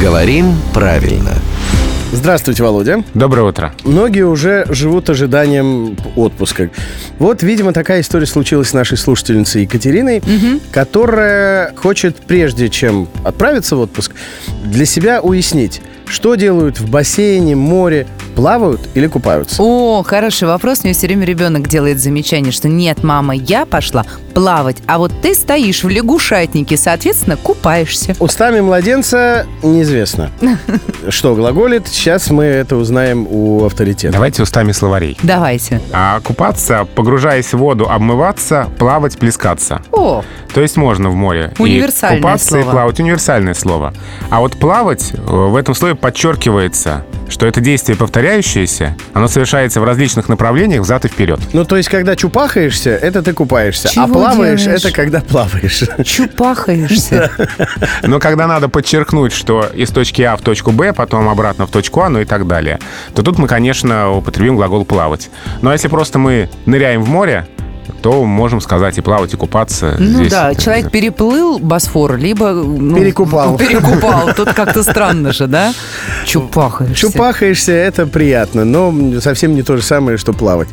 Говорим 0.00 0.54
правильно. 0.72 1.34
Здравствуйте, 2.10 2.62
Володя. 2.62 3.04
Доброе 3.12 3.42
утро. 3.42 3.74
Многие 3.84 4.24
уже 4.24 4.64
живут 4.70 5.10
ожиданием 5.10 5.94
отпуска. 6.16 6.70
Вот, 7.18 7.42
видимо, 7.42 7.74
такая 7.74 8.00
история 8.00 8.24
случилась 8.24 8.70
с 8.70 8.72
нашей 8.72 8.96
слушательницей 8.96 9.62
Екатериной, 9.62 10.22
которая 10.72 11.74
хочет, 11.76 12.16
прежде 12.16 12.70
чем 12.70 13.08
отправиться 13.24 13.76
в 13.76 13.80
отпуск, 13.80 14.12
для 14.64 14.86
себя 14.86 15.20
уяснить, 15.20 15.82
что 16.06 16.34
делают 16.34 16.80
в 16.80 16.90
бассейне, 16.90 17.54
море, 17.54 18.06
плавают 18.40 18.80
или 18.94 19.06
купаются. 19.06 19.62
О, 19.62 20.02
хороший 20.02 20.48
вопрос. 20.48 20.82
Мне 20.82 20.94
все 20.94 21.06
время 21.06 21.26
ребенок 21.26 21.68
делает 21.68 22.00
замечание, 22.00 22.52
что 22.52 22.68
нет, 22.68 23.04
мама, 23.04 23.34
я 23.34 23.66
пошла 23.66 24.06
плавать, 24.32 24.78
а 24.86 24.96
вот 24.98 25.12
ты 25.20 25.34
стоишь 25.34 25.84
в 25.84 25.88
лягушатнике, 25.90 26.78
соответственно, 26.78 27.36
купаешься. 27.36 28.16
Устами 28.18 28.60
младенца 28.60 29.46
неизвестно, 29.62 30.30
что 31.10 31.34
глаголит. 31.34 31.86
Сейчас 31.88 32.30
мы 32.30 32.44
это 32.44 32.76
узнаем 32.76 33.26
у 33.28 33.66
авторитета. 33.66 34.14
Давайте 34.14 34.42
устами 34.42 34.72
словарей. 34.72 35.18
Давайте. 35.22 35.82
А 35.92 36.20
купаться, 36.20 36.86
погружаясь 36.94 37.52
в 37.52 37.58
воду, 37.58 37.90
обмываться, 37.90 38.68
плавать, 38.78 39.18
плескаться. 39.18 39.82
О, 39.92 40.24
То 40.54 40.62
есть 40.62 40.78
можно 40.78 41.10
в 41.10 41.14
море. 41.14 41.52
Универсальное 41.58 42.18
и 42.18 42.22
купаться 42.22 42.48
слово. 42.48 42.62
и 42.62 42.70
плавать. 42.70 43.00
Универсальное 43.00 43.54
слово. 43.54 43.92
А 44.30 44.40
вот 44.40 44.58
плавать, 44.58 45.12
э, 45.12 45.18
в 45.20 45.56
этом 45.56 45.74
слове 45.74 45.94
подчеркивается, 45.94 47.04
что 47.30 47.46
это 47.46 47.60
действие 47.60 47.96
повторяющееся, 47.96 48.96
оно 49.14 49.28
совершается 49.28 49.80
в 49.80 49.84
различных 49.84 50.28
направлениях 50.28 50.82
взад 50.82 51.04
и 51.04 51.08
вперед. 51.08 51.40
Ну, 51.52 51.64
то 51.64 51.76
есть, 51.76 51.88
когда 51.88 52.16
чупахаешься, 52.16 52.90
это 52.90 53.22
ты 53.22 53.32
купаешься. 53.32 53.88
а 53.88 53.92
Чего 53.92 54.06
плаваешь, 54.06 54.62
делаешь? 54.62 54.84
это 54.84 54.92
когда 54.94 55.20
плаваешь. 55.20 55.84
чупахаешься. 56.04 57.30
Но 58.02 58.18
когда 58.18 58.46
надо 58.46 58.68
подчеркнуть, 58.68 59.32
что 59.32 59.66
из 59.74 59.90
точки 59.90 60.22
А 60.22 60.36
в 60.36 60.42
точку 60.42 60.72
Б, 60.72 60.92
потом 60.92 61.28
обратно 61.28 61.66
в 61.66 61.70
точку 61.70 62.00
А, 62.02 62.08
ну 62.08 62.20
и 62.20 62.24
так 62.24 62.46
далее, 62.46 62.78
то 63.14 63.22
тут 63.22 63.38
мы, 63.38 63.48
конечно, 63.48 64.10
употребим 64.10 64.56
глагол 64.56 64.84
«плавать». 64.84 65.30
Но 65.62 65.72
если 65.72 65.88
просто 65.88 66.18
мы 66.18 66.48
ныряем 66.66 67.02
в 67.02 67.08
море, 67.08 67.46
то 68.02 68.24
можем 68.24 68.60
сказать 68.60 68.98
и 68.98 69.00
плавать, 69.00 69.34
и 69.34 69.36
купаться. 69.36 69.96
Ну 69.98 70.18
Здесь 70.18 70.30
да, 70.30 70.54
человек 70.54 70.90
переплыл 70.90 71.58
Босфор, 71.58 72.16
либо... 72.16 72.52
ну, 72.52 72.96
Перекупал. 72.96 73.56
Перекупал. 73.56 74.32
Тут 74.34 74.52
как-то 74.52 74.82
странно 74.82 75.32
же, 75.32 75.46
да? 75.46 75.72
Чупахаешься. 76.26 76.96
Чупахаешься, 76.96 77.72
это 77.72 78.06
приятно, 78.06 78.64
но 78.64 79.20
совсем 79.20 79.54
не 79.54 79.62
то 79.62 79.76
же 79.76 79.82
самое, 79.82 80.18
что 80.18 80.32
плавать. 80.32 80.68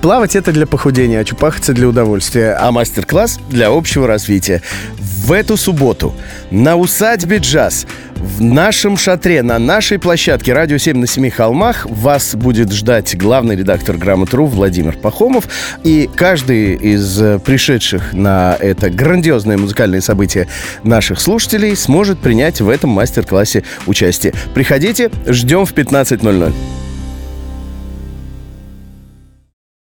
Плавать 0.00 0.34
это 0.36 0.52
для 0.52 0.66
похудения, 0.66 1.20
а 1.20 1.24
чупахаться 1.24 1.72
для 1.72 1.88
удовольствия. 1.88 2.56
А 2.58 2.72
мастер-класс 2.72 3.38
для 3.50 3.68
общего 3.68 4.06
развития. 4.06 4.62
В 4.98 5.32
эту 5.32 5.56
субботу 5.56 6.14
на 6.50 6.76
усадьбе 6.76 7.38
«Джаз» 7.38 7.86
в 8.16 8.42
нашем 8.42 8.96
шатре, 8.96 9.42
на 9.42 9.58
нашей 9.58 9.98
площадке 9.98 10.52
«Радио 10.52 10.78
7 10.78 10.98
на 10.98 11.06
семи 11.06 11.30
холмах» 11.30 11.86
вас 11.88 12.34
будет 12.34 12.72
ждать 12.72 13.16
главный 13.16 13.56
редактор 13.56 13.96
«Грамотру» 13.96 14.46
Владимир 14.46 14.96
Пахомов. 14.96 15.48
И 15.82 16.08
каждый 16.14 16.74
из 16.74 17.20
э, 17.20 17.38
пришедших 17.38 18.12
на 18.12 18.56
это 18.58 18.90
грандиозное 18.90 19.58
музыкальное 19.58 20.00
событие 20.00 20.48
наших 20.82 21.20
слушателей 21.20 21.76
сможет 21.76 22.18
принять 22.18 22.60
в 22.60 22.68
этом 22.68 22.90
мастер-классе 22.90 23.62
участие. 23.86 24.34
Приходите, 24.54 25.10
ждем 25.26 25.64
в 25.64 25.72
15.00. 25.72 26.83